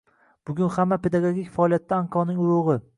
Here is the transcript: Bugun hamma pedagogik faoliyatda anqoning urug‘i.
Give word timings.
Bugun 0.49 0.71
hamma 0.77 0.99
pedagogik 1.05 1.55
faoliyatda 1.59 2.01
anqoning 2.03 2.45
urug‘i. 2.49 2.85